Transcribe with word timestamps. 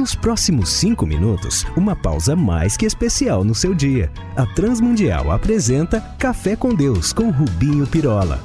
Nos 0.00 0.14
próximos 0.14 0.70
cinco 0.70 1.04
minutos, 1.04 1.66
uma 1.76 1.94
pausa 1.94 2.34
mais 2.34 2.74
que 2.74 2.86
especial 2.86 3.44
no 3.44 3.54
seu 3.54 3.74
dia. 3.74 4.10
A 4.34 4.46
Transmundial 4.46 5.30
apresenta 5.30 6.00
Café 6.18 6.56
com 6.56 6.74
Deus 6.74 7.12
com 7.12 7.28
Rubinho 7.28 7.86
Pirola. 7.86 8.42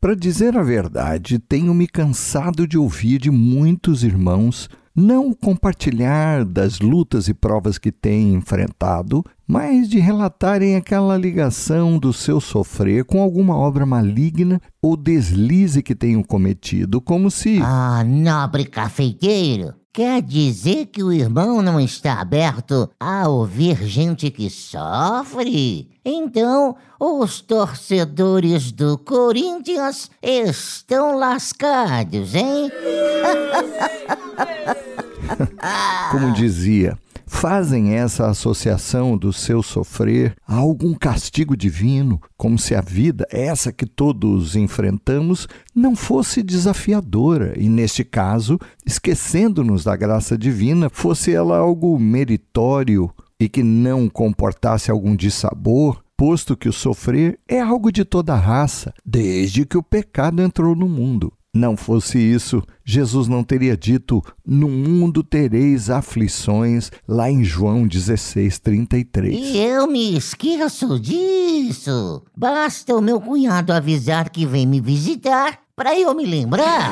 Para 0.00 0.14
dizer 0.14 0.56
a 0.56 0.62
verdade, 0.62 1.40
tenho 1.40 1.74
me 1.74 1.88
cansado 1.88 2.68
de 2.68 2.78
ouvir 2.78 3.18
de 3.18 3.32
muitos 3.32 4.04
irmãos 4.04 4.70
não 4.94 5.34
compartilhar 5.34 6.44
das 6.44 6.78
lutas 6.78 7.26
e 7.26 7.34
provas 7.34 7.78
que 7.78 7.90
têm 7.90 8.34
enfrentado, 8.34 9.24
mas 9.44 9.88
de 9.88 9.98
relatarem 9.98 10.76
aquela 10.76 11.18
ligação 11.18 11.98
do 11.98 12.12
seu 12.12 12.40
sofrer 12.40 13.04
com 13.04 13.20
alguma 13.20 13.56
obra 13.56 13.84
maligna 13.84 14.60
ou 14.80 14.96
deslize 14.96 15.82
que 15.82 15.96
tenham 15.96 16.22
cometido, 16.22 17.00
como 17.00 17.28
se. 17.28 17.58
Ah, 17.60 18.04
nobre 18.04 18.66
cafeiteiro! 18.66 19.81
Quer 19.94 20.22
dizer 20.22 20.86
que 20.86 21.02
o 21.02 21.12
irmão 21.12 21.60
não 21.60 21.78
está 21.78 22.18
aberto 22.18 22.88
a 22.98 23.28
ouvir 23.28 23.76
gente 23.86 24.30
que 24.30 24.48
sofre? 24.48 25.86
Então, 26.02 26.74
os 26.98 27.42
torcedores 27.42 28.72
do 28.72 28.96
Corinthians 28.96 30.10
estão 30.22 31.18
lascados, 31.18 32.34
hein? 32.34 32.72
Como 36.10 36.32
dizia, 36.32 36.98
fazem 37.32 37.94
essa 37.94 38.28
associação 38.28 39.16
do 39.16 39.32
seu 39.32 39.64
sofrer 39.64 40.36
a 40.46 40.54
algum 40.54 40.94
castigo 40.94 41.56
divino, 41.56 42.20
como 42.36 42.56
se 42.56 42.74
a 42.74 42.80
vida, 42.80 43.26
essa 43.30 43.72
que 43.72 43.86
todos 43.86 44.54
enfrentamos, 44.54 45.48
não 45.74 45.96
fosse 45.96 46.42
desafiadora 46.42 47.54
e, 47.56 47.68
neste 47.68 48.04
caso, 48.04 48.60
esquecendo-nos 48.86 49.82
da 49.82 49.96
graça 49.96 50.38
divina, 50.38 50.88
fosse 50.88 51.32
ela 51.32 51.56
algo 51.56 51.98
meritório 51.98 53.10
e 53.40 53.48
que 53.48 53.64
não 53.64 54.08
comportasse 54.08 54.90
algum 54.90 55.16
dissabor, 55.16 56.00
posto 56.16 56.56
que 56.56 56.68
o 56.68 56.72
sofrer 56.72 57.40
é 57.48 57.60
algo 57.60 57.90
de 57.90 58.04
toda 58.04 58.36
raça, 58.36 58.94
desde 59.04 59.64
que 59.64 59.76
o 59.76 59.82
pecado 59.82 60.40
entrou 60.42 60.76
no 60.76 60.88
mundo. 60.88 61.32
Não 61.54 61.76
fosse 61.76 62.18
isso, 62.18 62.62
Jesus 62.82 63.28
não 63.28 63.44
teria 63.44 63.76
dito: 63.76 64.22
No 64.46 64.70
mundo 64.70 65.22
tereis 65.22 65.90
aflições, 65.90 66.90
lá 67.06 67.30
em 67.30 67.44
João 67.44 67.86
16, 67.86 68.58
33. 68.58 69.36
E 69.36 69.58
eu 69.58 69.86
me 69.86 70.16
esqueço 70.16 70.98
disso. 70.98 72.22
Basta 72.34 72.96
o 72.96 73.02
meu 73.02 73.20
cunhado 73.20 73.70
avisar 73.70 74.30
que 74.30 74.46
vem 74.46 74.66
me 74.66 74.80
visitar 74.80 75.58
para 75.76 75.98
eu 75.98 76.14
me 76.14 76.24
lembrar. 76.24 76.90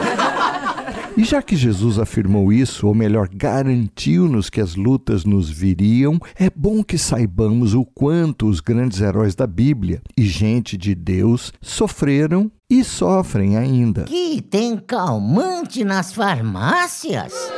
E 1.16 1.24
já 1.24 1.42
que 1.42 1.56
Jesus 1.56 1.98
afirmou 1.98 2.52
isso, 2.52 2.86
ou 2.86 2.94
melhor, 2.94 3.28
garantiu-nos 3.28 4.48
que 4.48 4.60
as 4.60 4.76
lutas 4.76 5.24
nos 5.24 5.50
viriam, 5.50 6.18
é 6.36 6.48
bom 6.48 6.84
que 6.84 6.96
saibamos 6.96 7.74
o 7.74 7.84
quanto 7.84 8.46
os 8.46 8.60
grandes 8.60 9.00
heróis 9.00 9.34
da 9.34 9.46
Bíblia 9.46 10.00
e 10.16 10.22
gente 10.22 10.78
de 10.78 10.94
Deus 10.94 11.52
sofreram 11.60 12.50
e 12.70 12.84
sofrem 12.84 13.56
ainda. 13.56 14.04
Que 14.04 14.40
tem 14.40 14.76
calmante 14.76 15.84
nas 15.84 16.12
farmácias? 16.12 17.32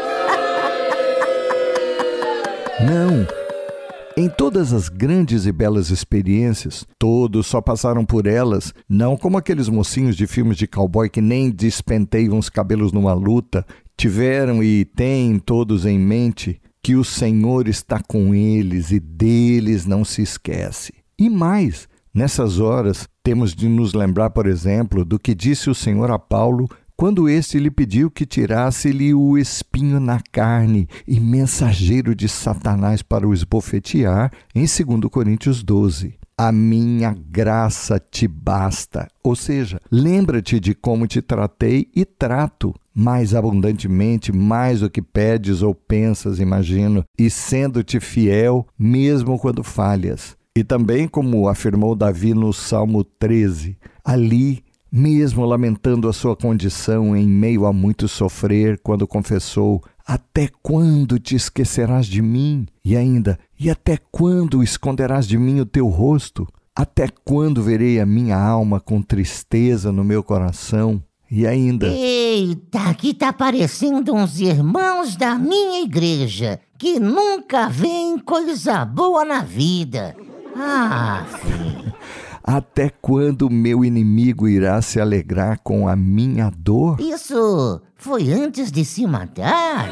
Não. 2.80 3.26
Em 4.16 4.28
todas 4.28 4.72
as 4.72 4.88
grandes 4.88 5.44
e 5.46 5.52
belas 5.52 5.90
experiências, 5.90 6.86
todos 6.98 7.46
só 7.46 7.60
passaram 7.62 8.04
por 8.04 8.26
elas, 8.26 8.74
não 8.86 9.16
como 9.16 9.38
aqueles 9.38 9.70
mocinhos 9.70 10.16
de 10.16 10.26
filmes 10.26 10.58
de 10.58 10.66
cowboy 10.66 11.08
que 11.08 11.22
nem 11.22 11.50
despenteiam 11.50 12.36
os 12.36 12.50
cabelos 12.50 12.92
numa 12.92 13.14
luta, 13.14 13.64
tiveram 13.96 14.62
e 14.62 14.84
têm 14.84 15.38
todos 15.38 15.86
em 15.86 15.98
mente 15.98 16.60
que 16.82 16.94
o 16.94 17.04
Senhor 17.04 17.68
está 17.68 18.00
com 18.00 18.34
eles 18.34 18.90
e 18.90 19.00
deles 19.00 19.86
não 19.86 20.04
se 20.04 20.20
esquece. 20.20 20.92
E 21.18 21.30
mais, 21.30 21.88
nessas 22.12 22.60
horas, 22.60 23.08
temos 23.22 23.54
de 23.54 23.68
nos 23.68 23.94
lembrar, 23.94 24.30
por 24.30 24.46
exemplo, 24.46 25.04
do 25.04 25.18
que 25.18 25.34
disse 25.34 25.70
o 25.70 25.74
Senhor 25.74 26.10
a 26.10 26.18
Paulo 26.18 26.68
quando 26.96 27.28
este 27.28 27.58
lhe 27.58 27.70
pediu 27.70 28.10
que 28.10 28.26
tirasse-lhe 28.26 29.14
o 29.14 29.36
espinho 29.36 29.98
na 29.98 30.20
carne 30.30 30.88
e 31.06 31.18
mensageiro 31.18 32.14
de 32.14 32.28
Satanás 32.28 33.02
para 33.02 33.26
o 33.26 33.34
esbofetear, 33.34 34.30
em 34.54 34.60
2 34.60 35.10
Coríntios 35.10 35.62
12. 35.62 36.14
A 36.36 36.52
minha 36.52 37.12
graça 37.12 37.98
te 37.98 38.28
basta. 38.28 39.08
Ou 39.22 39.34
seja, 39.34 39.80
lembra-te 39.90 40.60
de 40.60 40.74
como 40.74 41.06
te 41.06 41.20
tratei 41.20 41.88
e 41.94 42.04
trato 42.04 42.74
mais 42.94 43.34
abundantemente, 43.34 44.32
mais 44.32 44.80
do 44.80 44.90
que 44.90 45.02
pedes 45.02 45.62
ou 45.62 45.74
pensas, 45.74 46.38
imagino, 46.38 47.04
e 47.18 47.30
sendo-te 47.30 47.98
fiel, 47.98 48.66
mesmo 48.78 49.38
quando 49.38 49.62
falhas. 49.62 50.36
E 50.54 50.62
também, 50.62 51.08
como 51.08 51.48
afirmou 51.48 51.94
Davi 51.94 52.34
no 52.34 52.52
Salmo 52.52 53.02
13, 53.02 53.76
ali 54.04 54.62
mesmo 54.92 55.46
lamentando 55.46 56.06
a 56.06 56.12
sua 56.12 56.36
condição 56.36 57.16
em 57.16 57.26
meio 57.26 57.64
a 57.64 57.72
muito 57.72 58.06
sofrer, 58.06 58.78
quando 58.82 59.06
confessou: 59.06 59.82
Até 60.06 60.50
quando 60.62 61.18
te 61.18 61.34
esquecerás 61.34 62.04
de 62.06 62.20
mim? 62.20 62.66
E 62.84 62.94
ainda: 62.94 63.38
E 63.58 63.70
até 63.70 63.96
quando 64.10 64.62
esconderás 64.62 65.26
de 65.26 65.38
mim 65.38 65.60
o 65.60 65.66
teu 65.66 65.88
rosto? 65.88 66.46
Até 66.76 67.08
quando 67.24 67.62
verei 67.62 67.98
a 67.98 68.06
minha 68.06 68.36
alma 68.36 68.78
com 68.78 69.00
tristeza 69.00 69.90
no 69.90 70.04
meu 70.04 70.22
coração? 70.22 71.02
E 71.30 71.46
ainda. 71.46 71.88
Eita, 71.88 72.90
aqui 72.90 73.14
tá 73.14 73.32
parecendo 73.32 74.14
uns 74.14 74.38
irmãos 74.38 75.16
da 75.16 75.38
minha 75.38 75.80
igreja 75.80 76.60
que 76.76 77.00
nunca 77.00 77.70
veem 77.70 78.18
coisa 78.18 78.84
boa 78.84 79.24
na 79.24 79.42
vida. 79.42 80.14
Ah, 80.56 81.24
filho. 81.28 81.92
Até 82.44 82.90
quando 82.90 83.48
meu 83.48 83.84
inimigo 83.84 84.48
irá 84.48 84.82
se 84.82 85.00
alegrar 85.00 85.60
com 85.62 85.86
a 85.86 85.94
minha 85.94 86.50
dor? 86.50 87.00
Isso 87.00 87.80
foi 87.96 88.32
antes 88.32 88.72
de 88.72 88.84
se 88.84 89.06
matar? 89.06 89.88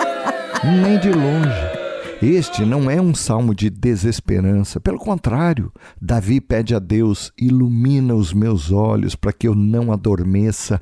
Nem 0.64 0.98
de 0.98 1.12
longe. 1.12 1.86
Este 2.20 2.64
não 2.64 2.90
é 2.90 3.00
um 3.00 3.14
salmo 3.14 3.54
de 3.54 3.70
desesperança. 3.70 4.80
Pelo 4.80 4.98
contrário, 4.98 5.70
Davi 6.00 6.40
pede 6.40 6.74
a 6.74 6.78
Deus: 6.78 7.32
ilumina 7.38 8.14
os 8.14 8.32
meus 8.32 8.72
olhos 8.72 9.14
para 9.14 9.32
que 9.32 9.46
eu 9.46 9.54
não 9.54 9.92
adormeça 9.92 10.80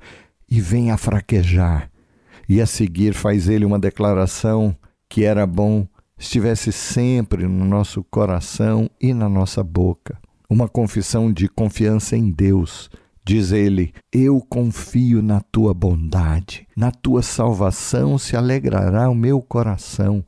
e 0.48 0.60
venha 0.60 0.94
a 0.94 0.98
fraquejar. 0.98 1.90
E 2.48 2.60
a 2.60 2.66
seguir 2.66 3.14
faz 3.14 3.48
ele 3.48 3.64
uma 3.64 3.78
declaração 3.78 4.74
que 5.08 5.24
era 5.24 5.46
bom 5.46 5.86
estivesse 6.18 6.72
sempre 6.72 7.46
no 7.46 7.64
nosso 7.64 8.04
coração 8.04 8.88
e 9.00 9.12
na 9.12 9.28
nossa 9.28 9.62
boca 9.62 10.18
uma 10.54 10.68
confissão 10.68 11.32
de 11.32 11.48
confiança 11.48 12.16
em 12.16 12.30
Deus. 12.30 12.88
Diz 13.24 13.50
ele: 13.50 13.92
Eu 14.12 14.40
confio 14.40 15.20
na 15.20 15.40
tua 15.40 15.74
bondade, 15.74 16.66
na 16.76 16.92
tua 16.92 17.22
salvação 17.22 18.16
se 18.18 18.36
alegrará 18.36 19.10
o 19.10 19.14
meu 19.14 19.42
coração. 19.42 20.24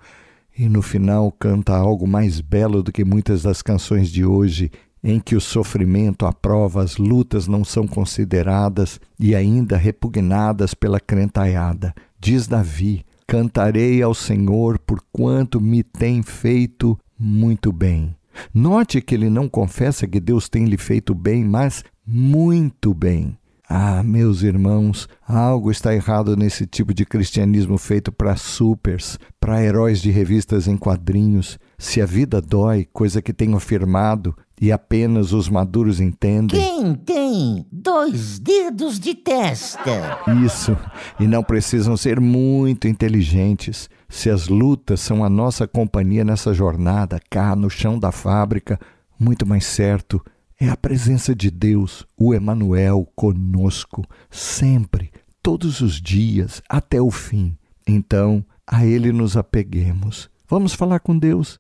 E 0.59 0.69
no 0.69 0.83
final 0.83 1.31
canta 1.31 1.77
algo 1.77 2.09
mais 2.09 2.41
belo 2.41 2.83
do 2.83 2.91
que 2.91 3.05
muitas 3.05 3.43
das 3.43 3.61
canções 3.61 4.09
de 4.09 4.25
hoje, 4.25 4.73
em 5.05 5.21
que 5.21 5.37
o 5.37 5.41
sofrimento, 5.41 6.25
a 6.25 6.33
prova, 6.33 6.83
as 6.83 6.97
lutas 6.97 7.47
não 7.47 7.63
são 7.63 7.87
consideradas 7.87 8.99
e 9.21 9.35
ainda 9.35 9.77
repugnadas 9.77 10.75
pela 10.75 10.99
crentaiada. 10.99 11.95
Diz 12.19 12.49
Davi: 12.49 13.06
Cantarei 13.27 14.03
ao 14.03 14.15
Senhor 14.15 14.79
por 14.79 15.03
quanto 15.13 15.61
me 15.61 15.83
tem 15.83 16.23
feito 16.23 16.99
muito 17.19 17.73
bem. 17.73 18.15
Note 18.55 19.01
que 19.01 19.15
ele 19.15 19.29
não 19.29 19.49
confessa 19.49 20.07
que 20.07 20.21
Deus 20.21 20.49
tem 20.49 20.67
lhe 20.67 20.77
feito 20.77 21.15
bem, 21.15 21.45
mas 21.45 21.83
muito 22.07 22.95
bem. 22.95 23.37
Ah, 23.69 24.01
meus 24.05 24.43
irmãos, 24.43 25.09
algo 25.27 25.73
está 25.73 25.93
errado 25.93 26.37
nesse 26.37 26.67
tipo 26.67 26.95
de 26.95 27.05
cristianismo 27.05 27.77
feito 27.77 28.13
para 28.13 28.37
supers, 28.37 29.19
para 29.41 29.61
heróis 29.61 30.01
de 30.01 30.13
revistas 30.13 30.69
em 30.69 30.77
quadrinhos. 30.77 31.59
Se 31.77 32.01
a 32.01 32.07
vida 32.07 32.41
dói, 32.41 32.87
coisa 32.93 33.21
que 33.21 33.33
tenho 33.33 33.57
afirmado, 33.57 34.37
e 34.61 34.73
apenas 34.73 35.33
os 35.33 35.49
maduros 35.49 36.01
entendem. 36.01 36.61
Quem 36.61 36.95
tem 36.95 37.67
dois 37.71 38.39
dedos 38.39 38.99
de 38.99 39.15
testa? 39.15 40.19
Isso, 40.45 40.77
e 41.21 41.27
não 41.27 41.43
precisam 41.43 41.97
ser 41.97 42.21
muito 42.21 42.89
inteligentes. 42.89 43.89
Se 44.09 44.31
as 44.31 44.49
lutas 44.49 45.01
são 45.01 45.25
a 45.25 45.29
nossa 45.29 45.67
companhia 45.67 46.25
nessa 46.25 46.55
jornada, 46.55 47.21
cá 47.29 47.55
no 47.55 47.69
chão 47.69 47.99
da 47.99 48.13
fábrica, 48.13 48.79
muito 49.19 49.47
mais 49.47 49.67
certo 49.67 50.23
é 50.59 50.69
a 50.69 50.77
presença 50.77 51.35
de 51.35 51.51
Deus, 51.51 52.07
o 52.17 52.33
Emanuel 52.33 53.07
conosco, 53.15 54.03
sempre, 54.31 55.11
todos 55.43 55.81
os 55.83 56.01
dias, 56.01 56.63
até 56.69 57.01
o 57.01 57.11
fim. 57.11 57.57
Então, 57.87 58.45
a 58.67 58.85
ele 58.85 59.13
nos 59.13 59.37
apeguemos. 59.37 60.31
Vamos 60.49 60.73
falar 60.73 61.01
com 61.01 61.19
Deus. 61.19 61.59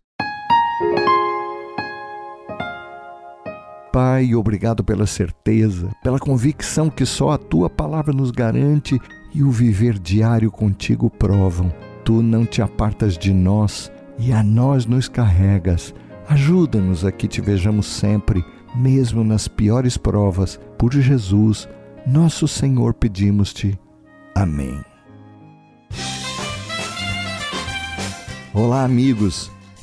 Pai, 3.97 4.35
obrigado 4.35 4.85
pela 4.85 5.07
certeza, 5.07 5.89
pela 6.03 6.19
convicção 6.19 6.91
que 6.91 7.07
só 7.07 7.31
a 7.31 7.39
tua 7.39 7.71
palavra 7.71 8.13
nos 8.13 8.31
garante 8.31 9.01
e 9.35 9.43
o 9.43 9.51
viver 9.51 9.99
diário 9.99 10.51
contigo 10.51 11.09
provam 11.09 11.73
tu 12.05 12.23
não 12.23 12.45
te 12.45 12.61
apartas 12.61 13.17
de 13.17 13.33
nós 13.33 13.91
e 14.19 14.35
a 14.35 14.43
nós 14.43 14.85
nos 14.85 15.09
carregas. 15.09 15.95
Ajuda-nos 16.29 17.07
a 17.07 17.11
que 17.11 17.27
te 17.27 17.41
vejamos 17.41 17.87
sempre, 17.87 18.45
mesmo 18.75 19.25
nas 19.25 19.49
piores 19.49 19.97
provas, 19.97 20.61
por 20.77 20.93
Jesus, 20.93 21.67
nosso 22.07 22.47
Senhor, 22.47 22.93
pedimos-te. 22.93 23.81
Amém. 24.35 24.79
Olá, 28.53 28.85
amigos. 28.85 29.56